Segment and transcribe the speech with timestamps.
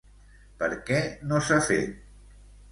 [0.61, 0.97] Per què
[1.33, 1.95] no s'ha fet?